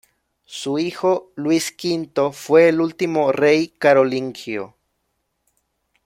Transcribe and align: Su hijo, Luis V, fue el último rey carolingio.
Su 0.47 0.79
hijo, 0.79 1.31
Luis 1.35 1.75
V, 1.79 2.31
fue 2.33 2.69
el 2.69 2.81
último 2.81 3.31
rey 3.31 3.67
carolingio. 3.67 4.75